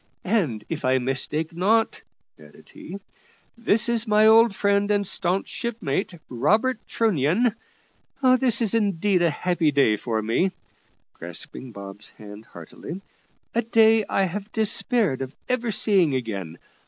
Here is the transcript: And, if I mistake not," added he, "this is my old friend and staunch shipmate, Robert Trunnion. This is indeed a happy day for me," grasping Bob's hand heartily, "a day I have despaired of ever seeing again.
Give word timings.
And, 0.25 0.65
if 0.67 0.83
I 0.83 0.97
mistake 0.97 1.53
not," 1.53 2.01
added 2.39 2.71
he, 2.71 2.97
"this 3.55 3.87
is 3.87 4.07
my 4.07 4.25
old 4.25 4.55
friend 4.55 4.89
and 4.89 5.05
staunch 5.05 5.47
shipmate, 5.47 6.15
Robert 6.27 6.79
Trunnion. 6.87 7.53
This 8.39 8.63
is 8.63 8.73
indeed 8.73 9.21
a 9.21 9.29
happy 9.29 9.71
day 9.71 9.97
for 9.97 10.19
me," 10.23 10.53
grasping 11.13 11.71
Bob's 11.71 12.09
hand 12.09 12.45
heartily, 12.47 13.01
"a 13.53 13.61
day 13.61 14.03
I 14.09 14.23
have 14.23 14.51
despaired 14.51 15.21
of 15.21 15.35
ever 15.47 15.69
seeing 15.69 16.15
again. 16.15 16.57